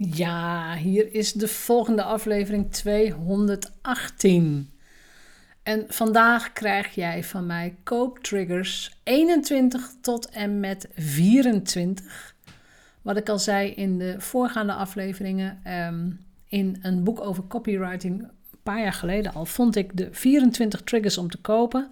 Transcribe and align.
Ja, 0.00 0.74
hier 0.74 1.14
is 1.14 1.32
de 1.32 1.48
volgende 1.48 2.02
aflevering 2.02 2.72
218. 2.72 4.70
En 5.62 5.84
vandaag 5.88 6.52
krijg 6.52 6.94
jij 6.94 7.24
van 7.24 7.46
mij 7.46 7.74
kooptriggers 7.82 8.96
21 9.02 9.90
tot 10.00 10.28
en 10.28 10.60
met 10.60 10.88
24. 10.94 12.34
Wat 13.02 13.16
ik 13.16 13.28
al 13.28 13.38
zei 13.38 13.70
in 13.70 13.98
de 13.98 14.14
voorgaande 14.18 14.72
afleveringen, 14.72 15.60
ehm, 15.64 16.10
in 16.46 16.78
een 16.82 17.04
boek 17.04 17.20
over 17.20 17.46
copywriting, 17.46 18.22
een 18.22 18.58
paar 18.62 18.80
jaar 18.80 18.92
geleden 18.92 19.34
al, 19.34 19.46
vond 19.46 19.76
ik 19.76 19.96
de 19.96 20.08
24 20.10 20.82
triggers 20.82 21.18
om 21.18 21.30
te 21.30 21.38
kopen. 21.38 21.88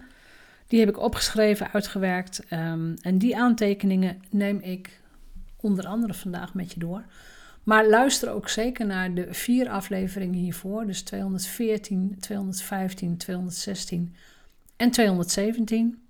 Die 0.67 0.79
heb 0.79 0.89
ik 0.89 0.99
opgeschreven, 0.99 1.71
uitgewerkt. 1.71 2.45
Ehm, 2.49 2.95
en 3.01 3.17
die 3.17 3.37
aantekeningen 3.37 4.21
neem 4.29 4.59
ik 4.59 5.01
onder 5.55 5.87
andere 5.87 6.13
vandaag 6.13 6.53
met 6.53 6.73
je 6.73 6.79
door. 6.79 7.03
Maar 7.67 7.87
luister 7.87 8.31
ook 8.31 8.49
zeker 8.49 8.85
naar 8.85 9.13
de 9.13 9.33
vier 9.33 9.69
afleveringen 9.69 10.39
hiervoor. 10.39 10.85
Dus 10.85 11.01
214, 11.01 12.15
215, 12.19 13.17
216 13.17 14.15
en 14.75 14.91
217. 14.91 16.07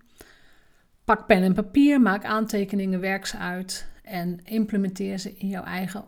Pak 1.03 1.25
pen 1.25 1.43
en 1.43 1.53
papier, 1.53 2.01
maak 2.01 2.25
aantekeningen, 2.25 2.99
werk 2.99 3.25
ze 3.25 3.37
uit 3.37 3.87
en 4.03 4.39
implementeer 4.43 5.17
ze 5.17 5.35
in 5.37 5.47
jouw 5.47 5.63
eigen 5.63 6.05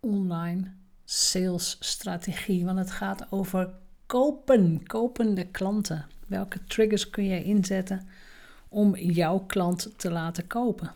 online 0.00 0.70
salesstrategie. 1.04 2.64
Want 2.64 2.78
het 2.78 2.90
gaat 2.90 3.26
over 3.32 3.70
kopen, 4.06 4.86
kopende 4.86 5.46
klanten. 5.46 6.06
Welke 6.26 6.64
triggers 6.64 7.10
kun 7.10 7.26
jij 7.26 7.42
inzetten 7.42 8.08
om 8.68 8.96
jouw 8.96 9.38
klant 9.38 9.98
te 9.98 10.10
laten 10.10 10.46
kopen? 10.46 10.92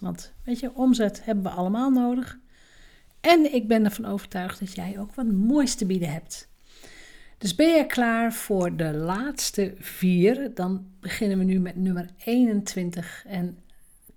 Want 0.00 0.32
weet 0.44 0.60
je, 0.60 0.74
omzet 0.74 1.24
hebben 1.24 1.44
we 1.44 1.50
allemaal 1.50 1.90
nodig. 1.90 2.38
En 3.20 3.54
ik 3.54 3.68
ben 3.68 3.84
ervan 3.84 4.04
overtuigd 4.04 4.60
dat 4.60 4.74
jij 4.74 4.98
ook 4.98 5.14
wat 5.14 5.26
moois 5.26 5.74
te 5.74 5.86
bieden 5.86 6.12
hebt. 6.12 6.48
Dus 7.38 7.54
ben 7.54 7.76
je 7.76 7.86
klaar 7.86 8.32
voor 8.32 8.76
de 8.76 8.94
laatste 8.94 9.74
vier? 9.78 10.54
Dan 10.54 10.86
beginnen 11.00 11.38
we 11.38 11.44
nu 11.44 11.58
met 11.58 11.76
nummer 11.76 12.10
21. 12.24 13.24
En 13.26 13.58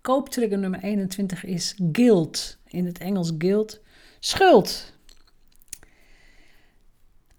kooptrigger 0.02 0.58
nummer 0.58 0.80
21 0.84 1.44
is 1.44 1.76
guilt. 1.92 2.58
In 2.68 2.86
het 2.86 2.98
Engels 2.98 3.32
guilt. 3.38 3.82
Schuld. 4.20 4.94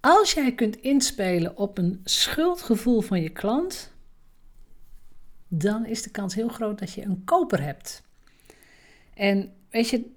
Als 0.00 0.32
jij 0.32 0.54
kunt 0.54 0.76
inspelen 0.76 1.56
op 1.56 1.78
een 1.78 2.00
schuldgevoel 2.04 3.00
van 3.00 3.22
je 3.22 3.30
klant, 3.30 3.92
dan 5.48 5.86
is 5.86 6.02
de 6.02 6.10
kans 6.10 6.34
heel 6.34 6.48
groot 6.48 6.78
dat 6.78 6.92
je 6.92 7.02
een 7.02 7.24
koper 7.24 7.62
hebt. 7.62 8.02
En 9.14 9.52
weet 9.70 9.88
je, 9.88 10.10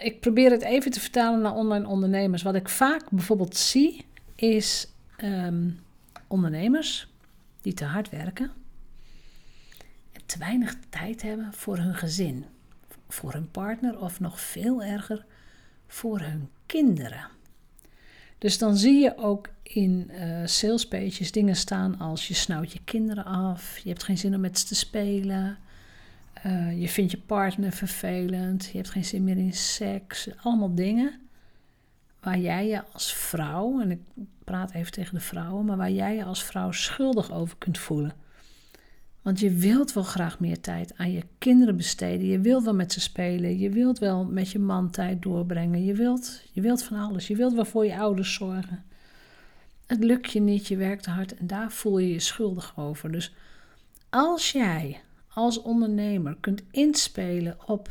ik 0.00 0.20
probeer 0.20 0.50
het 0.50 0.62
even 0.62 0.90
te 0.90 1.00
vertalen 1.00 1.40
naar 1.40 1.54
online 1.54 1.86
ondernemers. 1.86 2.42
Wat 2.42 2.54
ik 2.54 2.68
vaak 2.68 3.10
bijvoorbeeld 3.10 3.56
zie, 3.56 4.04
is 4.34 4.86
um, 5.24 5.80
ondernemers 6.26 7.08
die 7.60 7.74
te 7.74 7.84
hard 7.84 8.10
werken 8.10 8.50
en 10.12 10.20
te 10.26 10.38
weinig 10.38 10.74
tijd 10.88 11.22
hebben 11.22 11.52
voor 11.52 11.76
hun 11.76 11.94
gezin, 11.94 12.44
voor 13.08 13.32
hun 13.32 13.50
partner 13.50 14.00
of 14.00 14.20
nog 14.20 14.40
veel 14.40 14.82
erger, 14.82 15.24
voor 15.86 16.20
hun 16.20 16.48
kinderen. 16.66 17.28
Dus 18.38 18.58
dan 18.58 18.76
zie 18.76 19.00
je 19.00 19.16
ook 19.16 19.48
in 19.62 20.10
uh, 20.10 20.46
salespages 20.46 21.32
dingen 21.32 21.56
staan 21.56 21.98
als 21.98 22.28
je 22.28 22.34
snauwt 22.34 22.72
je 22.72 22.80
kinderen 22.84 23.24
af, 23.24 23.78
je 23.78 23.88
hebt 23.88 24.02
geen 24.02 24.18
zin 24.18 24.34
om 24.34 24.40
met 24.40 24.58
ze 24.58 24.66
te 24.66 24.74
spelen, 24.74 25.58
uh, 26.46 26.80
je 26.80 26.88
vindt 26.88 27.10
je 27.10 27.18
partner 27.18 27.72
vervelend, 27.72 28.64
je 28.64 28.76
hebt 28.76 28.90
geen 28.90 29.04
zin 29.04 29.24
meer 29.24 29.36
in 29.36 29.52
seks, 29.52 30.28
allemaal 30.42 30.74
dingen 30.74 31.20
waar 32.20 32.38
jij 32.38 32.68
je 32.68 32.84
als 32.92 33.14
vrouw, 33.14 33.80
en 33.80 33.90
ik 33.90 34.00
praat 34.44 34.72
even 34.72 34.92
tegen 34.92 35.14
de 35.14 35.20
vrouwen, 35.20 35.64
maar 35.64 35.76
waar 35.76 35.90
jij 35.90 36.14
je 36.14 36.24
als 36.24 36.44
vrouw 36.44 36.72
schuldig 36.72 37.32
over 37.32 37.56
kunt 37.56 37.78
voelen. 37.78 38.12
Want 39.22 39.40
je 39.40 39.50
wilt 39.50 39.92
wel 39.92 40.02
graag 40.02 40.40
meer 40.40 40.60
tijd 40.60 40.96
aan 40.96 41.12
je 41.12 41.22
kinderen 41.38 41.76
besteden. 41.76 42.26
Je 42.26 42.40
wilt 42.40 42.64
wel 42.64 42.74
met 42.74 42.92
ze 42.92 43.00
spelen. 43.00 43.58
Je 43.58 43.70
wilt 43.70 43.98
wel 43.98 44.24
met 44.24 44.50
je 44.50 44.58
man 44.58 44.90
tijd 44.90 45.22
doorbrengen. 45.22 45.84
Je 45.84 45.94
wilt, 45.94 46.42
je 46.52 46.60
wilt 46.60 46.82
van 46.82 46.98
alles. 46.98 47.26
Je 47.26 47.36
wilt 47.36 47.54
wel 47.54 47.64
voor 47.64 47.86
je 47.86 47.98
ouders 47.98 48.34
zorgen. 48.34 48.84
Het 49.86 50.04
lukt 50.04 50.32
je 50.32 50.40
niet, 50.40 50.68
je 50.68 50.76
werkt 50.76 51.06
hard 51.06 51.34
en 51.34 51.46
daar 51.46 51.72
voel 51.72 51.98
je 51.98 52.12
je 52.12 52.20
schuldig 52.20 52.72
over. 52.76 53.12
Dus 53.12 53.34
als 54.10 54.52
jij 54.52 55.00
als 55.40 55.62
ondernemer 55.62 56.36
kunt 56.40 56.62
inspelen 56.70 57.56
op 57.66 57.88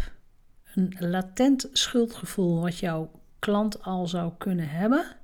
een 0.73 0.95
latent 0.99 1.69
schuldgevoel 1.71 2.61
wat 2.61 2.77
jouw 2.77 3.11
klant 3.39 3.83
al 3.83 4.07
zou 4.07 4.31
kunnen 4.37 4.69
hebben, 4.69 5.15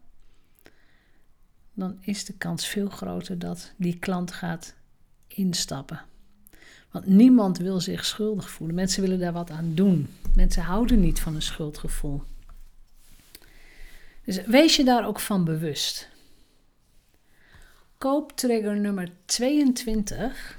dan 1.74 1.98
is 2.02 2.26
de 2.26 2.34
kans 2.34 2.68
veel 2.68 2.90
groter 2.90 3.40
dat 3.40 3.74
die 3.78 4.00
klant 4.00 4.32
gaat 4.32 4.76
instappen. 5.28 6.02
Want 6.92 7.06
niemand 7.06 7.58
wil 7.58 7.80
zich 7.80 8.06
schuldig 8.06 8.50
voelen. 8.50 8.76
Mensen 8.76 9.02
willen 9.02 9.20
daar 9.20 9.34
wat 9.34 9.50
aan 9.50 9.76
doen. 9.76 10.08
Mensen 10.36 10.64
houden 10.64 11.00
niet 11.00 11.20
van 11.20 11.36
een 11.36 11.42
schuldgevoel. 11.42 12.24
Dus 14.24 14.46
wees 14.46 14.76
je 14.76 14.84
daar 14.84 15.08
ook 15.08 15.20
van 15.20 15.44
bewust. 15.44 16.10
Kooptrigger 17.98 18.78
nummer 18.78 19.10
22 19.26 20.58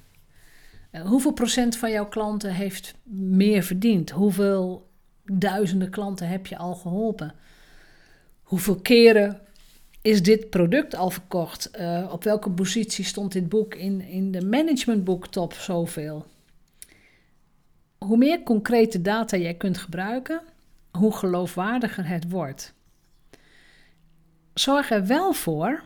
Uh, 0.91 1.01
hoeveel 1.01 1.33
procent 1.33 1.77
van 1.77 1.91
jouw 1.91 2.07
klanten 2.07 2.53
heeft 2.53 2.95
meer 3.03 3.63
verdiend? 3.63 4.09
Hoeveel 4.09 4.91
duizenden 5.23 5.89
klanten 5.89 6.27
heb 6.27 6.47
je 6.47 6.57
al 6.57 6.75
geholpen? 6.75 7.35
Hoeveel 8.41 8.75
keren 8.75 9.42
is 10.03 10.23
dit 10.23 10.49
product 10.49 10.95
al 10.95 11.09
verkocht? 11.09 11.71
Uh, 11.79 12.09
op 12.11 12.23
welke 12.23 12.51
positie 12.51 13.05
stond 13.05 13.31
dit 13.31 13.49
boek 13.49 13.75
in, 13.75 14.01
in 14.01 14.31
de 14.31 14.45
managementboek 14.45 15.27
top 15.27 15.53
zoveel? 15.53 16.25
Hoe 17.97 18.17
meer 18.17 18.43
concrete 18.43 19.01
data 19.01 19.37
jij 19.37 19.53
kunt 19.53 19.77
gebruiken, 19.77 20.41
hoe 20.91 21.13
geloofwaardiger 21.13 22.07
het 22.07 22.29
wordt. 22.29 22.73
Zorg 24.53 24.91
er 24.91 25.05
wel 25.05 25.33
voor, 25.33 25.83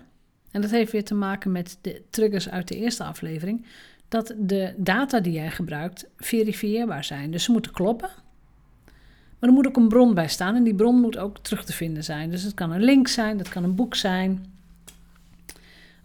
en 0.51 0.61
dat 0.61 0.72
heeft 0.72 0.91
weer 0.91 1.03
te 1.03 1.16
maken 1.16 1.51
met 1.51 1.78
de 1.81 2.01
triggers 2.09 2.49
uit 2.49 2.67
de 2.67 2.75
eerste 2.75 3.03
aflevering, 3.03 3.66
dat 4.07 4.34
de 4.38 4.73
data 4.78 5.19
die 5.19 5.34
jij 5.34 5.51
gebruikt 5.51 6.05
verifieerbaar 6.17 7.03
zijn. 7.03 7.31
Dus 7.31 7.44
ze 7.44 7.51
moeten 7.51 7.72
kloppen. 7.72 8.09
Maar 9.40 9.50
er 9.50 9.56
moet 9.56 9.68
ook 9.68 9.78
een 9.78 9.88
bron 9.88 10.14
bij 10.14 10.28
staan 10.28 10.56
en 10.56 10.64
die 10.64 10.75
bron 10.75 11.02
moet 11.02 11.18
ook 11.18 11.38
terug 11.38 11.66
te 11.66 11.74
vinden 11.74 12.03
zijn. 12.03 12.30
Dus 12.30 12.44
het 12.44 12.53
kan 12.53 12.72
een 12.72 12.84
link 12.84 13.08
zijn, 13.08 13.38
dat 13.38 13.50
kan 13.50 13.64
een 13.64 13.75
boek 13.75 13.96
zijn. 13.96 14.56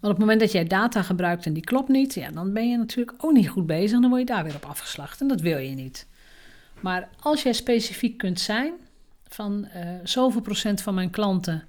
Want 0.00 0.15
op 0.15 0.20
het 0.20 0.28
moment 0.28 0.41
dat 0.41 0.53
jij 0.53 0.65
data 0.65 1.03
gebruikt 1.03 1.47
en 1.47 1.53
die 1.53 1.65
klopt 1.65 1.88
niet, 1.88 2.15
ja, 2.15 2.31
dan 2.31 2.53
ben 2.53 2.71
je 2.71 2.76
natuurlijk 2.76 3.15
ook 3.19 3.32
niet 3.32 3.48
goed 3.48 3.66
bezig 3.66 3.92
en 3.92 4.00
dan 4.00 4.10
word 4.10 4.22
je 4.22 4.34
daar 4.34 4.44
weer 4.44 4.54
op 4.54 4.65
afgeslacht 4.65 5.21
en 5.21 5.28
dat 5.28 5.41
wil 5.41 5.59
je 5.59 5.75
niet. 5.75 6.06
Maar 6.81 7.09
als 7.21 7.42
jij 7.42 7.53
specifiek 7.53 8.19
kunt 8.19 8.41
zijn, 8.41 8.72
van 9.28 9.69
uh, 9.76 9.88
zoveel 10.04 10.41
procent 10.41 10.81
van 10.82 10.94
mijn 10.94 11.10
klanten 11.10 11.65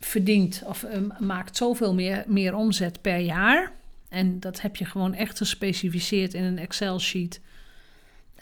verdient 0.00 0.62
of 0.66 0.82
uh, 0.84 1.18
maakt 1.18 1.56
zoveel 1.56 1.94
meer, 1.94 2.24
meer 2.26 2.54
omzet 2.54 3.00
per 3.00 3.18
jaar. 3.18 3.72
En 4.08 4.40
dat 4.40 4.60
heb 4.60 4.76
je 4.76 4.84
gewoon 4.84 5.14
echt 5.14 5.36
gespecificeerd 5.36 6.34
in 6.34 6.44
een 6.44 6.58
Excel-sheet 6.58 7.40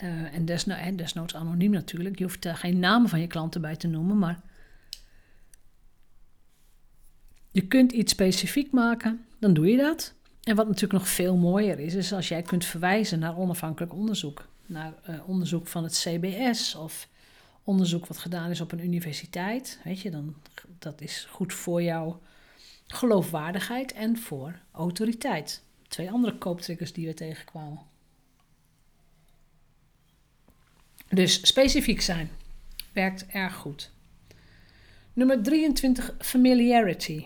uh, 0.03 0.33
en 0.33 0.45
desno 0.45 0.75
desnoods 0.95 1.35
anoniem 1.35 1.71
natuurlijk. 1.71 2.17
Je 2.17 2.23
hoeft 2.23 2.45
er 2.45 2.55
geen 2.55 2.79
namen 2.79 3.09
van 3.09 3.19
je 3.19 3.27
klanten 3.27 3.61
bij 3.61 3.75
te 3.75 3.87
noemen, 3.87 4.17
maar 4.17 4.41
je 7.51 7.67
kunt 7.67 7.91
iets 7.91 8.11
specifiek 8.11 8.71
maken, 8.71 9.25
dan 9.39 9.53
doe 9.53 9.67
je 9.67 9.77
dat. 9.77 10.13
En 10.43 10.55
wat 10.55 10.65
natuurlijk 10.65 10.93
nog 10.93 11.07
veel 11.07 11.35
mooier 11.35 11.79
is, 11.79 11.93
is 11.93 12.13
als 12.13 12.27
jij 12.27 12.41
kunt 12.41 12.65
verwijzen 12.65 13.19
naar 13.19 13.37
onafhankelijk 13.37 13.93
onderzoek. 13.93 14.47
Naar 14.65 14.93
uh, 15.09 15.29
onderzoek 15.29 15.67
van 15.67 15.83
het 15.83 15.93
CBS 15.93 16.75
of 16.75 17.07
onderzoek 17.63 18.07
wat 18.07 18.17
gedaan 18.17 18.49
is 18.49 18.61
op 18.61 18.71
een 18.71 18.83
universiteit. 18.83 19.79
Weet 19.83 19.99
je, 19.99 20.11
dan, 20.11 20.35
dat 20.79 21.01
is 21.01 21.27
goed 21.29 21.53
voor 21.53 21.83
jouw 21.83 22.21
geloofwaardigheid 22.87 23.93
en 23.93 24.17
voor 24.17 24.59
autoriteit. 24.71 25.63
Twee 25.87 26.11
andere 26.11 26.37
kooptriggers 26.37 26.93
die 26.93 27.07
we 27.07 27.13
tegenkwamen. 27.13 27.79
Dus 31.09 31.47
specifiek 31.47 32.01
zijn 32.01 32.29
werkt 32.93 33.25
erg 33.27 33.55
goed. 33.55 33.91
Nummer 35.13 35.43
23, 35.43 36.13
familiarity. 36.19 37.25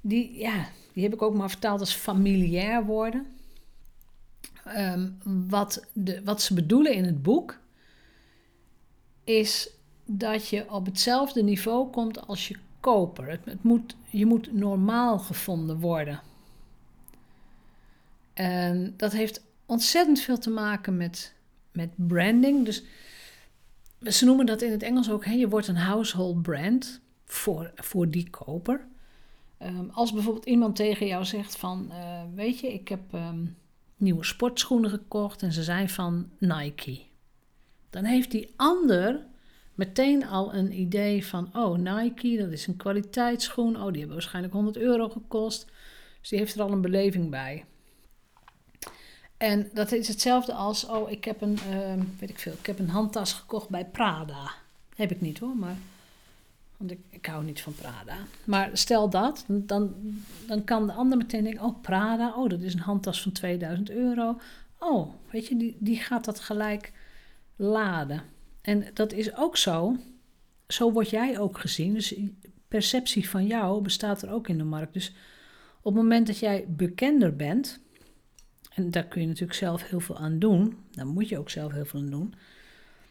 Die, 0.00 0.38
ja, 0.38 0.68
die 0.92 1.02
heb 1.02 1.12
ik 1.12 1.22
ook 1.22 1.34
maar 1.34 1.50
vertaald 1.50 1.80
als 1.80 1.94
familiair 1.94 2.84
worden. 2.84 3.26
Ehm, 4.64 5.10
wat, 5.48 5.86
de, 5.92 6.22
wat 6.24 6.42
ze 6.42 6.54
bedoelen 6.54 6.94
in 6.94 7.04
het 7.04 7.22
boek 7.22 7.58
is 9.24 9.70
dat 10.04 10.48
je 10.48 10.70
op 10.70 10.86
hetzelfde 10.86 11.42
niveau 11.42 11.90
komt 11.90 12.26
als 12.26 12.48
je 12.48 12.56
koper. 12.80 13.28
Het, 13.28 13.44
het 13.44 13.62
moet, 13.62 13.96
je 14.10 14.26
moet 14.26 14.52
normaal 14.52 15.18
gevonden 15.18 15.80
worden. 15.80 16.20
En 18.34 18.94
dat 18.96 19.12
heeft 19.12 19.42
ontzettend 19.66 20.20
veel 20.20 20.38
te 20.38 20.50
maken 20.50 20.96
met, 20.96 21.33
met 21.74 21.90
branding. 21.96 22.64
Dus 22.64 22.82
ze 24.18 24.24
noemen 24.24 24.46
dat 24.46 24.62
in 24.62 24.70
het 24.70 24.82
Engels 24.82 25.10
ook, 25.10 25.24
hè, 25.24 25.32
je 25.32 25.48
wordt 25.48 25.68
een 25.68 25.76
household 25.76 26.42
brand 26.42 27.00
voor, 27.24 27.72
voor 27.74 28.10
die 28.10 28.30
koper. 28.30 28.86
Ehm, 29.58 29.88
als 29.90 30.12
bijvoorbeeld 30.12 30.46
iemand 30.46 30.76
tegen 30.76 31.06
jou 31.06 31.24
zegt 31.24 31.56
van, 31.56 31.88
uh, 31.90 32.22
weet 32.34 32.60
je, 32.60 32.72
ik 32.72 32.88
heb 32.88 33.00
ehm, 33.12 33.46
nieuwe 33.96 34.24
sportschoenen 34.24 34.90
gekocht 34.90 35.42
en 35.42 35.52
ze 35.52 35.62
zijn 35.62 35.88
van 35.88 36.30
Nike. 36.38 37.00
Dan 37.90 38.04
heeft 38.04 38.30
die 38.30 38.52
ander 38.56 39.26
meteen 39.74 40.26
al 40.26 40.54
een 40.54 40.80
idee 40.80 41.26
van, 41.26 41.50
oh 41.52 41.78
Nike, 41.78 42.36
dat 42.36 42.50
is 42.50 42.66
een 42.66 42.76
kwaliteitsschoen. 42.76 43.76
Oh, 43.76 43.86
die 43.86 43.98
hebben 43.98 44.16
waarschijnlijk 44.16 44.54
100 44.54 44.76
euro 44.76 45.08
gekost. 45.08 45.66
Dus 46.20 46.28
die 46.28 46.38
heeft 46.38 46.54
er 46.54 46.62
al 46.62 46.72
een 46.72 46.80
beleving 46.80 47.30
bij. 47.30 47.64
En 49.36 49.70
dat 49.72 49.92
is 49.92 50.08
hetzelfde 50.08 50.52
als, 50.52 50.86
oh, 50.86 51.10
ik 51.10 51.24
heb 51.24 51.40
een, 51.40 51.58
uh, 51.70 52.02
weet 52.18 52.30
ik 52.30 52.38
veel, 52.38 52.52
ik 52.52 52.66
heb 52.66 52.78
een 52.78 52.88
handtas 52.88 53.32
gekocht 53.32 53.68
bij 53.68 53.84
Prada. 53.84 54.50
Heb 54.96 55.10
ik 55.10 55.20
niet 55.20 55.38
hoor, 55.38 55.56
maar, 55.56 55.76
want 56.76 56.90
ik, 56.90 56.98
ik 57.10 57.26
hou 57.26 57.44
niet 57.44 57.60
van 57.60 57.74
Prada. 57.74 58.16
Maar 58.44 58.70
stel 58.72 59.10
dat, 59.10 59.44
dan, 59.48 59.94
dan 60.46 60.64
kan 60.64 60.86
de 60.86 60.92
ander 60.92 61.18
meteen 61.18 61.44
denken, 61.44 61.64
oh, 61.64 61.80
Prada, 61.80 62.34
oh, 62.36 62.48
dat 62.48 62.60
is 62.60 62.74
een 62.74 62.80
handtas 62.80 63.22
van 63.22 63.32
2000 63.32 63.90
euro. 63.90 64.40
Oh, 64.78 65.12
weet 65.30 65.46
je, 65.46 65.56
die, 65.56 65.76
die 65.78 65.96
gaat 65.96 66.24
dat 66.24 66.40
gelijk 66.40 66.92
laden. 67.56 68.22
En 68.60 68.86
dat 68.94 69.12
is 69.12 69.36
ook 69.36 69.56
zo, 69.56 69.96
zo 70.68 70.92
word 70.92 71.10
jij 71.10 71.38
ook 71.38 71.58
gezien. 71.58 71.94
Dus 71.94 72.14
perceptie 72.68 73.28
van 73.28 73.46
jou 73.46 73.82
bestaat 73.82 74.22
er 74.22 74.30
ook 74.30 74.48
in 74.48 74.58
de 74.58 74.64
markt. 74.64 74.92
Dus 74.92 75.12
op 75.80 75.94
het 75.94 76.02
moment 76.02 76.26
dat 76.26 76.38
jij 76.38 76.64
bekender 76.68 77.36
bent 77.36 77.80
en 78.74 78.90
daar 78.90 79.04
kun 79.04 79.20
je 79.20 79.26
natuurlijk 79.26 79.58
zelf 79.58 79.88
heel 79.88 80.00
veel 80.00 80.18
aan 80.18 80.38
doen. 80.38 80.76
Daar 80.90 81.06
moet 81.06 81.28
je 81.28 81.38
ook 81.38 81.50
zelf 81.50 81.72
heel 81.72 81.84
veel 81.84 82.00
aan 82.00 82.10
doen. 82.10 82.34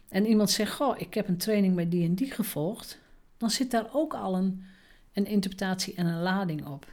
En 0.08 0.26
iemand 0.26 0.50
zegt, 0.50 0.72
goh, 0.72 1.00
ik 1.00 1.14
heb 1.14 1.28
een 1.28 1.36
training 1.36 1.74
bij 1.74 1.88
die 1.88 2.04
en 2.04 2.14
die 2.14 2.30
gevolgd. 2.30 2.98
Dan 3.36 3.50
zit 3.50 3.70
daar 3.70 3.86
ook 3.92 4.14
al 4.14 4.36
een, 4.36 4.62
een 5.12 5.26
interpretatie 5.26 5.94
en 5.94 6.06
een 6.06 6.22
lading 6.22 6.66
op. 6.66 6.92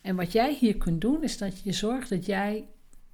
En 0.00 0.16
wat 0.16 0.32
jij 0.32 0.54
hier 0.54 0.76
kunt 0.76 1.00
doen, 1.00 1.22
is 1.22 1.38
dat 1.38 1.60
je 1.62 1.72
zorgt 1.72 2.08
dat 2.08 2.26
jij 2.26 2.64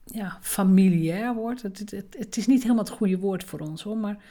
ja, 0.05 0.39
familiair 0.41 1.35
wordt. 1.35 1.63
Het, 1.63 1.79
het, 1.79 2.17
het, 2.19 2.37
is 2.37 2.47
niet 2.47 2.63
helemaal 2.63 2.85
het 2.85 2.93
goede 2.93 3.19
woord 3.19 3.45
voor 3.45 3.61
ons 3.61 3.83
hoor, 3.83 3.97
maar 3.97 4.25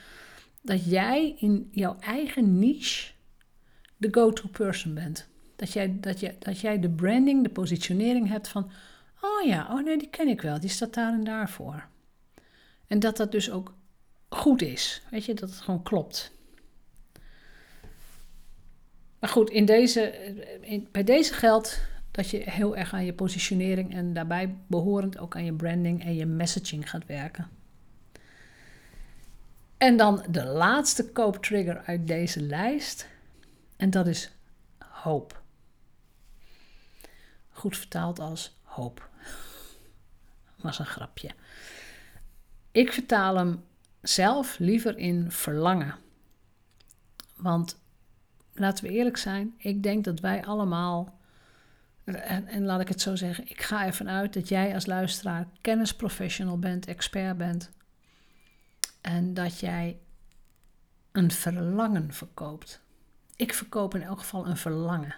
dat 0.61 0.85
jij 0.85 1.35
in 1.37 1.69
jouw 1.71 1.97
eigen 1.99 2.59
niche 2.59 3.11
de 3.97 4.07
go-to 4.11 4.47
person 4.47 4.93
bent. 4.93 5.27
Dat 5.55 5.73
jij, 5.73 5.97
dat, 5.99 6.19
je, 6.19 6.35
dat 6.39 6.59
jij 6.59 6.79
de 6.79 6.89
branding, 6.89 7.43
de 7.43 7.49
positionering 7.49 8.27
hebt 8.27 8.47
van 8.47 8.71
Oh 9.21 9.45
ja, 9.45 9.67
oh 9.71 9.83
nee, 9.83 9.97
die 9.97 10.09
ken 10.09 10.27
ik 10.27 10.41
wel. 10.41 10.59
Die 10.59 10.69
staat 10.69 10.93
daar 10.93 11.13
en 11.13 11.23
daarvoor. 11.23 11.87
En 12.87 12.99
dat 12.99 13.17
dat 13.17 13.31
dus 13.31 13.51
ook 13.51 13.73
goed 14.29 14.61
is. 14.61 15.01
Weet 15.11 15.25
je, 15.25 15.33
dat 15.33 15.49
het 15.49 15.59
gewoon 15.59 15.83
klopt. 15.83 16.31
Maar 19.19 19.29
goed, 19.29 19.49
in 19.49 19.65
deze, 19.65 20.01
in, 20.61 20.87
bij 20.91 21.03
deze 21.03 21.33
geldt 21.33 21.81
dat 22.11 22.29
je 22.29 22.37
heel 22.37 22.75
erg 22.75 22.93
aan 22.93 23.05
je 23.05 23.13
positionering 23.13 23.93
en 23.93 24.13
daarbij 24.13 24.55
behorend 24.67 25.17
ook 25.17 25.35
aan 25.35 25.45
je 25.45 25.53
branding 25.53 26.03
en 26.03 26.15
je 26.15 26.25
messaging 26.25 26.89
gaat 26.89 27.05
werken. 27.05 27.47
En 29.77 29.97
dan 29.97 30.25
de 30.29 30.45
laatste 30.45 31.11
kooptrigger 31.11 31.81
uit 31.85 32.07
deze 32.07 32.41
lijst. 32.41 33.07
En 33.75 33.89
dat 33.89 34.07
is 34.07 34.31
hoop. 34.79 35.41
Goed 37.49 37.77
vertaald 37.77 38.19
als 38.19 38.59
hoop. 38.63 39.08
Was 40.61 40.79
een 40.79 40.85
grapje. 40.85 41.29
Ik 42.71 42.93
vertaal 42.93 43.35
hem 43.35 43.63
zelf 44.01 44.59
liever 44.59 44.97
in 44.97 45.31
verlangen. 45.31 45.95
Want 47.35 47.81
laten 48.53 48.83
we 48.83 48.91
eerlijk 48.91 49.17
zijn, 49.17 49.53
ik 49.57 49.83
denk 49.83 50.03
dat 50.03 50.19
wij 50.19 50.45
allemaal, 50.45 51.19
en, 52.03 52.47
en, 52.47 52.65
laat 52.65 52.81
ik 52.81 52.87
het 52.87 53.01
zo 53.01 53.15
zeggen, 53.15 53.49
ik 53.49 53.61
ga 53.61 53.85
ervan 53.85 54.09
uit 54.09 54.33
dat 54.33 54.47
jij 54.47 54.73
als 54.73 54.85
luisteraar 54.85 55.47
kennisprofessional 55.61 56.59
bent, 56.59 56.85
expert 56.85 57.37
bent. 57.37 57.71
En 59.01 59.33
dat 59.33 59.59
jij 59.59 59.99
een 61.11 61.31
verlangen 61.31 62.13
verkoopt. 62.13 62.81
Ik 63.35 63.53
verkoop 63.53 63.95
in 63.95 64.01
elk 64.01 64.19
geval 64.19 64.47
een 64.47 64.57
verlangen. 64.57 65.15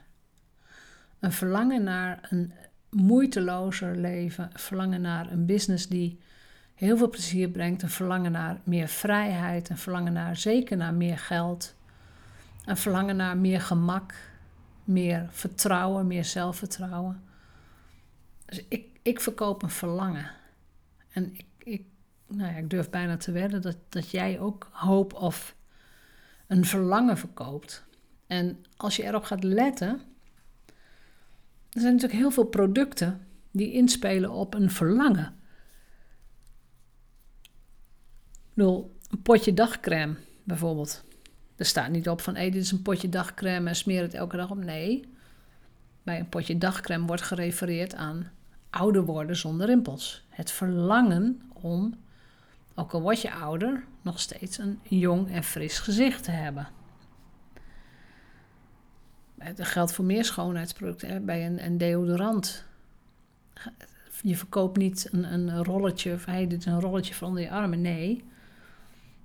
Een 1.20 1.32
verlangen 1.32 1.84
naar 1.84 2.28
een 2.30 2.54
moeitelozer 2.92 3.96
leven, 3.96 4.50
verlangen 4.54 5.02
naar 5.02 5.32
een 5.32 5.46
business 5.46 5.88
die 5.88 6.20
heel 6.74 6.98
veel 6.98 7.10
plezier 7.10 7.50
brengt, 7.50 7.82
een 7.82 7.90
verlangen 7.90 8.32
naar 8.32 8.60
meer 8.64 8.88
vrijheid, 8.88 9.70
een 9.70 9.78
verlangen 9.78 10.14
naar 10.14 10.36
zeker 10.36 10.78
naar 10.78 10.94
meer 10.94 11.18
geld, 11.18 11.76
een 12.66 12.78
verlangen 12.78 13.16
naar 13.16 13.38
meer 13.38 13.62
gemak, 13.62 14.14
meer 14.84 15.28
vertrouwen, 15.30 16.08
meer 16.08 16.26
zelfvertrouwen. 16.26 17.24
Dus 18.46 18.66
ik, 18.68 18.86
ik 19.02 19.22
verkoop 19.22 19.64
een 19.64 19.70
verlangen. 19.70 20.32
En 21.12 21.34
ik, 21.34 21.46
ik, 21.58 21.86
nou 22.28 22.52
ja, 22.52 22.58
ik 22.58 22.70
durf 22.70 22.90
bijna 22.90 23.18
te 23.18 23.32
wedden 23.32 23.62
dat, 23.62 23.78
dat 23.90 24.10
jij 24.10 24.40
ook 24.40 24.70
hoop 24.72 25.14
of 25.14 25.56
een 26.48 26.66
verlangen 26.66 27.18
verkoopt. 27.18 27.84
En 28.28 28.66
als 28.78 28.96
je 28.96 29.04
erop 29.04 29.24
gaat 29.24 29.44
letten, 29.44 30.02
er 31.72 31.82
zijn 31.82 31.94
natuurlijk 31.94 32.20
heel 32.20 32.32
veel 32.32 32.44
producten 32.44 33.28
die 33.52 33.72
inspelen 33.72 34.32
op 34.32 34.54
een 34.54 34.72
verlangen. 34.72 35.36
Bedoel, 38.54 38.98
een 39.10 39.22
potje 39.22 39.54
dagcrème 39.54 40.16
bijvoorbeeld. 40.44 41.04
Er 41.56 41.66
staat 41.66 41.90
niet 41.90 42.10
op 42.10 42.22
van, 42.22 42.36
hé, 42.36 42.50
dit 42.50 42.62
is 42.62 42.72
een 42.72 42.82
potje 42.82 43.10
dagcrème 43.10 43.70
en 43.70 43.76
smeer 43.76 44.02
het 44.02 44.14
elke 44.14 44.38
dag 44.38 44.50
op. 44.52 44.64
Nee, 44.64 45.10
bij 46.04 46.20
een 46.20 46.30
potje 46.30 46.58
dagcrème 46.58 47.06
wordt 47.06 47.22
gerefereerd 47.22 47.96
aan 47.96 48.32
ouder 48.70 49.06
worden 49.06 49.36
zonder 49.36 49.68
rimpels. 49.68 50.26
Het 50.30 50.52
verlangen 50.52 51.42
om, 51.54 51.94
ook 52.76 52.94
al 52.94 53.02
word 53.02 53.22
je 53.22 53.34
ouder, 53.34 53.84
nog 54.02 54.20
steeds 54.20 54.58
een 54.58 54.80
jong 54.84 55.32
en 55.32 55.44
fris 55.44 55.80
gezicht 55.80 56.24
te 56.24 56.32
hebben. 56.32 56.68
Dat 59.56 59.68
geldt 59.68 59.94
voor 59.94 60.06
meer 60.06 60.26
schoonheidsproducten. 60.26 61.26
Bij 61.26 61.46
een, 61.46 61.66
een, 61.66 61.78
deodorant. 61.78 62.64
Je 64.22 64.38
verkoopt 64.38 64.78
niet 64.78 65.08
een, 65.12 65.34
een 65.34 65.64
rolletje 65.64 66.14
of 66.14 66.26
dit 66.26 66.54
is 66.54 66.66
een 66.66 66.82
rolletje 66.82 67.14
voor 67.14 67.28
onder 67.28 67.44
je 67.44 67.50
armen. 67.50 67.82
Nee, 67.82 68.24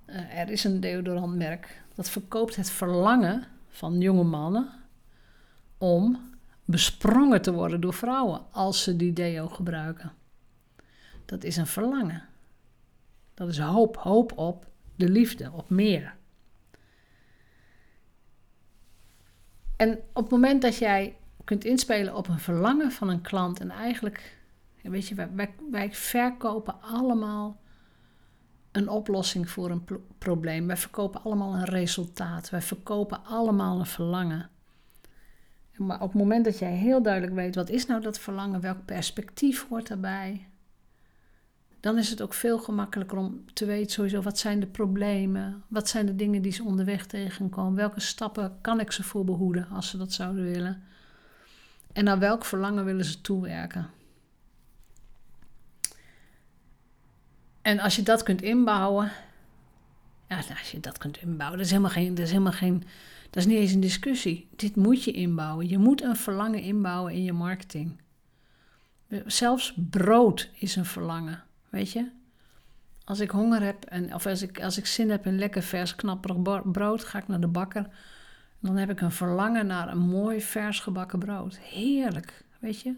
uh, 0.07 0.39
er 0.39 0.51
is 0.51 0.65
een 0.65 0.81
deodorantmerk 0.81 1.83
dat 1.95 2.11
verkoopt 2.11 2.57
het 2.57 2.71
verlangen 2.71 3.45
van 3.69 4.01
jonge 4.01 4.23
mannen 4.23 4.69
om 5.79 6.35
besprongen 6.65 7.43
te 7.43 7.53
worden 7.53 7.81
door 7.81 7.95
vrouwen 7.95 8.41
als 8.51 8.83
ze 8.83 8.97
die 8.97 9.13
deo 9.13 9.49
gebruiken. 9.49 10.13
Dat 11.25 11.45
is 11.45 11.57
een 11.57 11.67
verlangen. 11.67 12.23
Dat 13.35 13.49
is 13.49 13.59
hoop, 13.59 13.97
hoop 13.97 14.39
op 14.39 14.67
de 14.97 15.09
liefde, 15.09 15.51
op 15.53 15.71
meer. 15.71 16.15
En 19.77 19.99
op 20.13 20.23
het 20.23 20.31
moment 20.31 20.63
dat 20.63 20.77
jij 20.77 21.17
kunt 21.45 21.65
inspelen 21.65 22.17
op 22.17 22.29
een 22.29 22.39
verlangen 22.39 22.93
van 22.93 23.09
een 23.09 23.21
klant 23.21 23.61
en 23.61 23.71
eigenlijk, 23.71 24.39
weet 24.83 25.09
je, 25.09 25.29
wij, 25.71 25.95
verkopen 25.95 26.81
allemaal 26.81 27.61
een 28.73 28.89
oplossing 28.89 29.51
voor 29.51 29.71
een 29.71 29.85
probleem. 30.19 30.67
Wij 30.67 30.77
verkopen 30.77 31.23
allemaal 31.23 31.55
een 31.55 31.65
resultaat. 31.65 32.51
Wij 32.51 32.63
verkopen 32.63 33.25
allemaal 33.25 33.79
een 33.79 33.87
verlangen. 33.87 34.51
Maar 35.77 36.01
op 36.01 36.13
het 36.13 36.21
moment 36.21 36.45
dat 36.45 36.59
jij 36.59 36.73
heel 36.73 37.03
duidelijk 37.03 37.35
weet 37.35 37.55
wat 37.55 37.69
is 37.69 37.87
nou 37.87 38.01
dat 38.01 38.19
verlangen, 38.19 38.61
welk 38.61 38.85
perspectief 38.85 39.69
hoort 39.69 39.89
daarbij, 39.89 40.49
dan 41.87 41.99
is 41.99 42.11
het 42.11 42.23
ook 42.23 42.35
veel 42.35 42.59
gemakkelijker 42.59 43.19
om 43.19 43.45
te 43.53 43.65
weten 43.65 43.93
sowieso 43.93 44.23
wat 44.23 44.39
zijn 44.39 44.61
de 44.61 44.67
problemen, 44.67 45.63
wat 45.69 45.89
zijn 45.89 46.07
de 46.07 46.17
dingen 46.17 46.43
die 46.43 46.53
ze 46.53 46.65
onderweg 46.65 47.07
tegenkomen, 47.07 47.75
welke 47.75 48.01
stappen 48.01 48.59
kan 48.61 48.81
ik 48.81 48.93
ze 48.93 49.03
voor 49.03 49.25
behoeden 49.25 49.69
als 49.69 49.89
ze 49.89 49.97
dat 49.97 50.13
zouden 50.13 50.45
willen 50.45 50.83
en 51.93 52.05
naar 52.05 52.19
welk 52.19 52.45
verlangen 52.45 52.85
willen 52.85 53.05
ze 53.05 53.21
toewerken. 53.21 53.91
En 57.63 57.79
als 57.79 57.97
je 57.97 58.03
dat 58.03 58.23
kunt 58.23 58.43
inbouwen, 58.43 59.13
ja, 60.29 60.37
nou, 60.37 60.59
als 60.59 60.71
je 60.71 60.81
dat 60.81 60.99
kunt 60.99 61.17
inbouwen, 61.17 61.57
dat 61.59 61.67
is 61.67 61.73
helemaal 61.73 61.93
geen, 61.93 62.15
dat 62.15 62.25
is 62.25 62.31
helemaal 62.31 62.53
geen, 62.53 62.85
dat 63.31 63.37
is 63.37 63.47
niet 63.47 63.59
eens 63.59 63.73
een 63.73 63.81
discussie. 63.81 64.49
Dit 64.57 64.77
moet 64.77 65.05
je 65.05 65.11
inbouwen. 65.11 65.69
Je 65.69 65.79
moet 65.79 66.03
een 66.03 66.17
verlangen 66.17 66.61
inbouwen 66.61 67.13
in 67.13 67.23
je 67.23 67.33
marketing. 67.33 68.01
Zelfs 69.27 69.75
brood 69.91 70.51
is 70.55 70.77
een 70.77 70.85
verlangen. 70.85 71.45
Weet 71.69 71.93
je? 71.93 72.11
Als 73.05 73.21
ik 73.21 73.31
honger 73.31 73.63
heb 73.63 73.85
en, 73.85 74.15
of 74.15 74.27
als 74.27 74.43
ik, 74.43 74.63
als 74.63 74.79
ik 74.79 74.87
zin 74.87 75.11
heb 75.11 75.27
in 75.27 75.39
lekker 75.39 75.63
vers 75.63 75.97
knapperig 75.97 76.71
brood, 76.71 77.05
ga 77.05 77.19
ik 77.19 77.29
naar 77.29 77.41
de 77.41 77.47
bakker. 77.47 77.87
Dan 78.59 78.77
heb 78.77 78.91
ik 78.91 79.01
een 79.01 79.13
verlangen 79.13 79.67
naar 79.67 79.89
een 79.89 79.99
mooi 79.99 80.41
vers 80.41 80.81
gebakken 80.81 81.19
brood. 81.19 81.59
Heerlijk, 81.59 82.45
weet 82.59 82.81
je? 82.81 82.95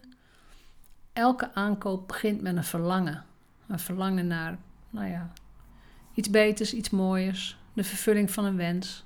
Elke 1.12 1.54
aankoop 1.54 2.08
begint 2.08 2.40
met 2.40 2.56
een 2.56 2.64
verlangen. 2.64 3.24
Een 3.66 3.78
verlangen 3.78 4.26
naar, 4.26 4.58
nou 4.90 5.06
ja, 5.06 5.32
iets 6.14 6.30
beters, 6.30 6.74
iets 6.74 6.90
mooiers. 6.90 7.58
De 7.72 7.84
vervulling 7.84 8.30
van 8.30 8.44
een 8.44 8.56
wens. 8.56 9.04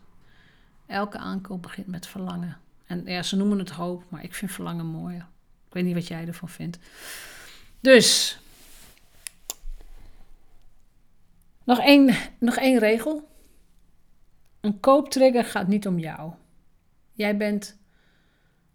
Elke 0.87 1.19
aankoop 1.19 1.63
begint 1.63 1.87
met 1.87 2.07
verlangen. 2.07 2.57
En 2.87 3.03
ja, 3.05 3.23
ze 3.23 3.37
noemen 3.37 3.59
het 3.59 3.71
hoop, 3.71 4.05
maar 4.09 4.25
ik 4.25 4.35
vind 4.35 4.53
verlangen 4.53 4.87
mooier. 4.87 5.27
Ik 5.67 5.73
weet 5.73 5.85
niet 5.85 5.95
wat 5.95 6.09
jij 6.09 6.27
ervan 6.27 6.49
vindt. 6.49 6.79
Dus, 7.81 8.39
nog 11.65 11.79
één, 11.79 12.15
nog 12.39 12.57
één 12.57 12.79
regel. 12.79 13.29
Een 14.61 14.81
kooptrigger 14.81 15.45
gaat 15.45 15.69
niet 15.69 15.87
om 15.87 15.99
jou. 15.99 16.33
Jij 17.13 17.37
bent, 17.37 17.79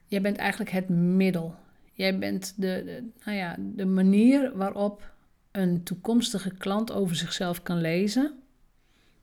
jij 0.05 0.21
bent 0.21 0.37
eigenlijk 0.37 0.71
het 0.71 0.89
middel. 0.89 1.55
Jij 1.93 2.17
bent 2.17 2.53
de, 2.55 2.81
de, 2.85 3.09
nou 3.25 3.37
ja, 3.37 3.55
de 3.59 3.85
manier 3.85 4.57
waarop 4.57 5.13
een 5.51 5.83
toekomstige 5.83 6.53
klant 6.53 6.91
over 6.91 7.15
zichzelf 7.15 7.63
kan 7.63 7.81
lezen, 7.81 8.39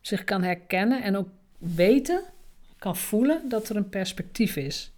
zich 0.00 0.25
kan 0.25 0.42
herkennen 0.42 1.02
en 1.02 1.16
ook 1.16 1.28
weten, 1.59 2.23
kan 2.78 2.97
voelen 2.97 3.49
dat 3.49 3.68
er 3.68 3.76
een 3.76 3.88
perspectief 3.88 4.56
is. 4.56 4.94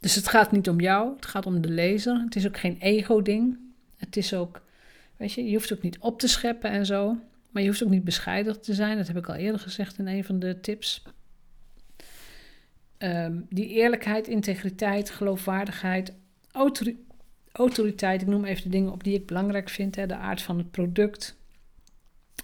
Dus 0.00 0.14
het 0.14 0.28
gaat 0.28 0.52
niet 0.52 0.68
om 0.68 0.80
jou, 0.80 1.14
het 1.14 1.26
gaat 1.26 1.46
om 1.46 1.60
de 1.60 1.70
lezer. 1.70 2.20
Het 2.24 2.36
is 2.36 2.46
ook 2.46 2.58
geen 2.58 2.76
ego-ding. 2.78 3.58
Het 3.96 4.16
is 4.16 4.34
ook, 4.34 4.62
weet 5.18 5.32
je, 5.32 5.44
je 5.44 5.54
hoeft 5.54 5.72
ook 5.72 5.82
niet 5.82 5.98
op 5.98 6.18
te 6.18 6.28
scheppen 6.28 6.70
en 6.70 6.86
zo. 6.86 7.16
Maar 7.50 7.62
je 7.62 7.68
hoeft 7.68 7.84
ook 7.84 7.90
niet 7.90 8.04
bescheiden 8.04 8.60
te 8.60 8.74
zijn. 8.74 8.96
Dat 8.96 9.06
heb 9.06 9.16
ik 9.16 9.28
al 9.28 9.34
eerder 9.34 9.60
gezegd 9.60 9.98
in 9.98 10.06
een 10.06 10.24
van 10.24 10.38
de 10.38 10.60
tips. 10.60 11.02
Um, 12.98 13.46
die 13.50 13.68
eerlijkheid, 13.68 14.28
integriteit, 14.28 15.10
geloofwaardigheid, 15.10 16.12
autoriteit. 17.52 18.22
Ik 18.22 18.28
noem 18.28 18.44
even 18.44 18.62
de 18.62 18.68
dingen 18.68 18.92
op 18.92 19.04
die 19.04 19.14
ik 19.14 19.26
belangrijk 19.26 19.68
vind. 19.68 19.96
Hè. 19.96 20.06
De 20.06 20.16
aard 20.16 20.42
van 20.42 20.58
het 20.58 20.70
product. 20.70 21.36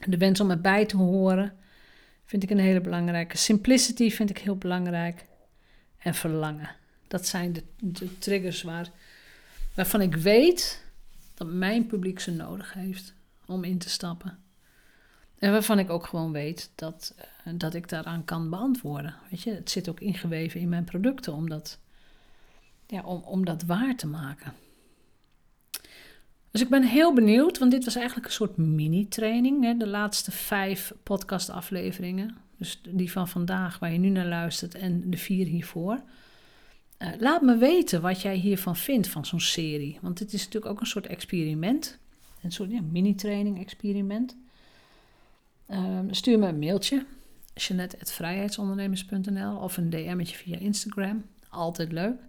De 0.07 0.19
wens 0.19 0.41
om 0.41 0.51
erbij 0.51 0.87
te 0.87 0.97
horen. 0.97 1.53
Vind 2.25 2.43
ik 2.43 2.51
een 2.51 2.59
hele 2.59 2.81
belangrijke. 2.81 3.37
Simplicity 3.37 4.11
vind 4.11 4.31
ik 4.31 4.39
heel 4.39 4.57
belangrijk. 4.57 5.25
En 5.99 6.15
verlangen. 6.15 6.71
Dat 7.09 7.27
zijn 7.27 7.53
de, 7.53 7.63
de 7.81 8.19
triggers 8.19 8.63
waar, 8.63 8.91
waarvan 9.75 10.01
ik 10.01 10.17
weet 10.17 10.84
dat 11.35 11.47
mijn 11.47 11.87
publiek 11.87 12.21
ze 12.21 12.31
nodig 12.31 12.73
heeft 12.73 13.15
om 13.47 13.65
in 13.65 13.79
te 13.79 13.89
stappen. 13.89 14.39
En 15.39 15.53
waarvan 15.53 15.79
ik 15.79 15.91
ook 15.91 16.07
gewoon 16.07 16.33
weet 16.33 16.71
dat, 16.75 17.15
uh, 17.47 17.53
dat 17.59 17.75
ik 17.75 17.89
daaraan 17.89 18.25
kan 18.25 18.51
beantwoorden. 18.51 19.15
Weet 19.31 19.43
je, 19.43 19.51
het 19.51 19.71
zit 19.71 19.89
ook 19.89 20.01
ingeweven 20.01 20.61
in 20.61 20.69
mijn 20.69 20.85
producten 20.85 21.33
om 21.33 21.49
dat, 21.49 21.79
ja, 22.87 23.03
om, 23.03 23.23
om 23.23 23.45
dat 23.45 23.63
waar 23.63 23.97
te 23.97 24.07
maken. 24.07 24.53
Dus 26.51 26.63
ik 26.63 26.69
ben 26.69 26.83
heel 26.83 27.15
benieuwd, 27.15 27.59
want 27.59 27.71
dit 27.71 27.85
was 27.85 27.95
eigenlijk 27.95 28.27
een 28.27 28.33
soort 28.33 28.57
mini-training. 28.57 29.79
De 29.79 29.87
laatste 29.87 30.31
vijf 30.31 30.93
podcastafleveringen. 31.03 32.37
Dus 32.59 32.81
die 32.89 33.13
van 33.13 33.29
vandaag, 33.29 33.79
waar 33.79 33.93
je 33.93 33.99
nu 33.99 34.09
naar 34.09 34.27
luistert, 34.27 34.75
en 34.75 35.11
de 35.11 35.17
vier 35.17 35.47
hiervoor. 35.47 36.01
Uh, 36.99 37.09
laat 37.19 37.43
me 37.43 37.57
weten 37.57 38.01
wat 38.01 38.21
jij 38.21 38.37
hiervan 38.37 38.77
vindt, 38.77 39.09
van 39.09 39.27
zo'n 39.27 39.41
serie. 39.41 39.99
Want 40.03 40.19
dit 40.19 40.33
is 40.33 40.45
natuurlijk 40.45 40.73
ook 40.73 40.81
een 40.81 40.87
soort 40.87 41.07
experiment. 41.07 41.99
Een 42.43 42.53
soort 42.53 42.71
ja, 42.71 42.81
mini-training-experiment. 42.81 44.37
Uh, 45.71 45.99
stuur 46.11 46.39
me 46.39 46.49
een 46.49 46.59
mailtje. 46.59 47.07
Jeanette.vrijheidsondernemers.nl 47.55 49.57
of 49.57 49.77
een 49.77 49.91
DM'tje 49.91 50.37
via 50.37 50.59
Instagram. 50.59 51.25
Altijd 51.49 51.93
leuk. 51.93 52.21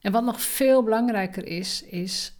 En 0.00 0.12
wat 0.12 0.24
nog 0.24 0.40
veel 0.40 0.82
belangrijker 0.82 1.46
is, 1.46 1.82
is 1.82 2.32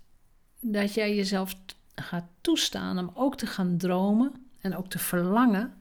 dat 0.61 0.95
jij 0.95 1.15
jezelf 1.15 1.57
gaat 1.95 2.27
toestaan 2.41 2.99
om 2.99 3.11
ook 3.15 3.37
te 3.37 3.47
gaan 3.47 3.77
dromen 3.77 4.33
en 4.61 4.77
ook 4.77 4.89
te 4.89 4.99
verlangen 4.99 5.75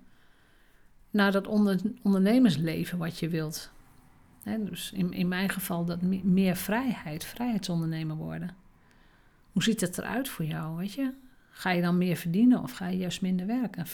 naar 1.09 1.31
dat 1.31 1.47
ondernemersleven 2.01 2.97
wat 2.97 3.19
je 3.19 3.29
wilt. 3.29 3.69
Dus 4.55 4.91
in, 4.91 5.13
in 5.13 5.27
mijn 5.27 5.49
geval 5.49 5.85
dat 5.85 6.01
meer 6.01 6.55
vrijheid, 6.55 7.25
vrijheidsondernemer 7.25 8.15
worden. 8.15 8.55
Hoe 9.51 9.63
ziet 9.63 9.81
het 9.81 9.97
eruit 9.97 10.29
voor 10.29 10.45
jou, 10.45 10.77
weet 10.77 10.93
je? 10.93 11.13
Ga 11.49 11.71
je 11.71 11.81
dan 11.81 11.97
meer 11.97 12.15
verdienen 12.15 12.61
of 12.61 12.71
ga 12.71 12.87
je 12.87 12.97
juist 12.97 13.21
minder 13.21 13.45
werken? 13.45 13.85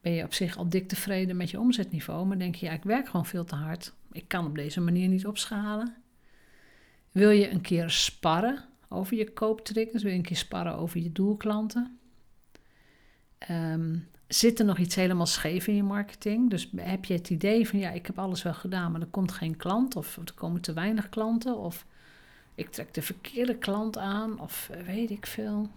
ben 0.00 0.12
je 0.12 0.24
op 0.24 0.34
zich 0.34 0.56
al 0.56 0.68
dik 0.68 0.88
tevreden 0.88 1.36
met 1.36 1.50
je 1.50 1.60
omzetniveau, 1.60 2.26
maar 2.26 2.38
denk 2.38 2.54
je, 2.54 2.66
ja, 2.66 2.72
ik 2.72 2.82
werk 2.82 3.08
gewoon 3.08 3.26
veel 3.26 3.44
te 3.44 3.54
hard. 3.54 3.92
Ik 4.12 4.28
kan 4.28 4.46
op 4.46 4.54
deze 4.54 4.80
manier 4.80 5.08
niet 5.08 5.26
opschalen. 5.26 5.94
Wil 7.12 7.30
je 7.30 7.50
een 7.50 7.60
keer 7.60 7.90
sparren 7.90 8.64
over 8.88 9.16
je 9.16 9.32
kooptriggers? 9.32 10.02
Wil 10.02 10.12
je 10.12 10.18
een 10.18 10.24
keer 10.24 10.36
sparren 10.36 10.74
over 10.76 11.00
je 11.00 11.12
doelklanten? 11.12 11.98
Um, 13.50 14.08
zit 14.28 14.58
er 14.58 14.64
nog 14.64 14.78
iets 14.78 14.94
helemaal 14.94 15.26
scheef 15.26 15.66
in 15.66 15.74
je 15.74 15.82
marketing? 15.82 16.50
Dus 16.50 16.70
heb 16.76 17.04
je 17.04 17.14
het 17.14 17.30
idee 17.30 17.68
van 17.68 17.78
ja, 17.78 17.90
ik 17.90 18.06
heb 18.06 18.18
alles 18.18 18.42
wel 18.42 18.54
gedaan, 18.54 18.92
maar 18.92 19.00
er 19.00 19.06
komt 19.06 19.32
geen 19.32 19.56
klant 19.56 19.96
of 19.96 20.16
er 20.16 20.34
komen 20.34 20.60
te 20.60 20.72
weinig 20.72 21.08
klanten 21.08 21.58
of 21.58 21.86
ik 22.54 22.70
trek 22.70 22.94
de 22.94 23.02
verkeerde 23.02 23.56
klant 23.56 23.98
aan 23.98 24.40
of 24.40 24.70
weet 24.86 25.10
ik 25.10 25.26
veel. 25.26 25.70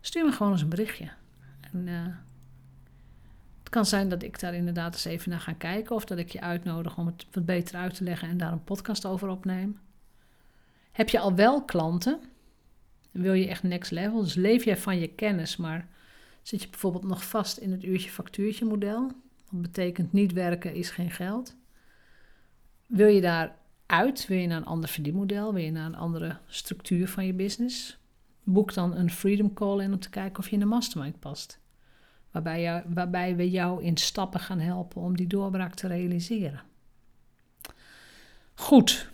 Stuur 0.00 0.24
me 0.24 0.32
gewoon 0.32 0.52
eens 0.52 0.62
een 0.62 0.68
berichtje. 0.68 1.10
En, 1.60 1.86
uh, 1.86 2.06
het 3.58 3.68
kan 3.70 3.86
zijn 3.86 4.08
dat 4.08 4.22
ik 4.22 4.40
daar 4.40 4.54
inderdaad 4.54 4.92
eens 4.92 5.04
even 5.04 5.30
naar 5.30 5.40
ga 5.40 5.52
kijken 5.52 5.96
of 5.96 6.04
dat 6.04 6.18
ik 6.18 6.28
je 6.28 6.40
uitnodig 6.40 6.98
om 6.98 7.06
het 7.06 7.26
wat 7.32 7.44
beter 7.44 7.76
uit 7.76 7.94
te 7.94 8.04
leggen 8.04 8.28
en 8.28 8.36
daar 8.36 8.52
een 8.52 8.64
podcast 8.64 9.06
over 9.06 9.28
opneem. 9.28 9.78
Heb 10.92 11.08
je 11.08 11.18
al 11.18 11.34
wel 11.34 11.64
klanten? 11.64 12.20
Wil 13.10 13.32
je 13.32 13.48
echt 13.48 13.62
next 13.62 13.90
level? 13.90 14.22
Dus 14.22 14.34
leef 14.34 14.64
jij 14.64 14.76
van 14.76 14.98
je 14.98 15.08
kennis, 15.08 15.56
maar 15.56 15.88
zit 16.42 16.62
je 16.62 16.68
bijvoorbeeld 16.68 17.04
nog 17.04 17.24
vast 17.24 17.56
in 17.56 17.72
het 17.72 17.84
uurtje-factuurtje 17.84 18.64
model? 18.64 19.12
Dat 19.50 19.62
betekent 19.62 20.12
niet 20.12 20.32
werken 20.32 20.74
is 20.74 20.90
geen 20.90 21.10
geld. 21.10 21.56
Wil 22.86 23.08
je 23.08 23.20
daar 23.20 23.56
uit? 23.86 24.26
Wil 24.26 24.38
je 24.38 24.46
naar 24.46 24.56
een 24.56 24.64
ander 24.64 24.88
verdienmodel? 24.88 25.52
Wil 25.52 25.62
je 25.62 25.70
naar 25.70 25.86
een 25.86 25.94
andere 25.94 26.38
structuur 26.46 27.08
van 27.08 27.26
je 27.26 27.32
business? 27.32 27.98
Boek 28.44 28.74
dan 28.74 28.96
een 28.96 29.10
Freedom 29.10 29.54
Call 29.54 29.80
in 29.80 29.92
om 29.92 29.98
te 29.98 30.10
kijken 30.10 30.38
of 30.38 30.46
je 30.46 30.52
in 30.52 30.60
de 30.60 30.66
mastermind 30.66 31.18
past. 31.18 31.60
Waarbij, 32.30 32.84
waarbij 32.86 33.36
we 33.36 33.50
jou 33.50 33.82
in 33.82 33.96
stappen 33.96 34.40
gaan 34.40 34.58
helpen 34.58 35.02
om 35.02 35.16
die 35.16 35.26
doorbraak 35.26 35.74
te 35.74 35.86
realiseren. 35.86 36.62
Goed. 38.54 39.10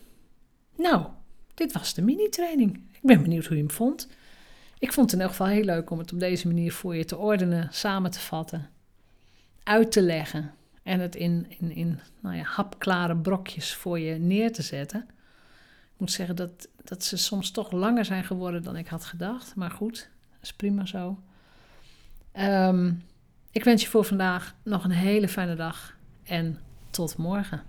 Nou, 0.76 1.06
dit 1.54 1.73
was 1.73 1.94
de 1.94 2.02
mini-training. 2.02 2.76
Ik 2.76 3.02
ben 3.02 3.23
benieuwd 3.23 3.47
hoe 3.47 3.56
je 3.56 3.62
hem 3.62 3.73
vond. 3.73 4.08
Ik 4.78 4.92
vond 4.92 5.11
het 5.11 5.20
in 5.20 5.26
elk 5.26 5.37
geval 5.37 5.47
heel 5.47 5.64
leuk 5.64 5.90
om 5.90 5.99
het 5.99 6.12
op 6.12 6.20
deze 6.20 6.47
manier 6.47 6.73
voor 6.73 6.97
je 6.97 7.04
te 7.04 7.16
ordenen, 7.16 7.68
samen 7.70 8.11
te 8.11 8.20
vatten, 8.20 8.68
uit 9.62 9.92
te 9.92 10.02
leggen 10.02 10.54
en 10.82 11.00
het 11.00 11.16
in, 11.16 11.47
in, 11.58 11.70
in 11.70 12.00
nou 12.20 12.37
ja, 12.37 12.42
hapklare 12.42 13.16
brokjes 13.16 13.75
voor 13.75 13.99
je 13.99 14.14
neer 14.14 14.52
te 14.52 14.62
zetten. 14.62 15.00
Ik 15.94 16.04
moet 16.04 16.12
zeggen 16.12 16.37
dat, 16.37 16.68
dat 16.85 17.04
ze 17.04 17.16
soms 17.16 17.50
toch 17.50 17.70
langer 17.70 18.04
zijn 18.04 18.25
geworden 18.25 18.62
dan 18.62 18.76
ik 18.76 18.88
had 18.88 19.04
gedacht. 19.04 19.54
Maar 19.54 19.70
goed, 19.70 20.11
is 20.40 20.52
prima 20.52 20.87
zo. 20.87 21.18
Um, 22.38 23.02
ik 23.50 23.64
wens 23.64 23.82
je 23.82 23.88
voor 23.88 24.04
vandaag 24.04 24.54
nog 24.62 24.85
een 24.85 24.90
hele 24.90 25.28
fijne 25.28 25.54
dag 25.54 25.97
en 26.25 26.61
tot 26.90 27.16
morgen. 27.16 27.62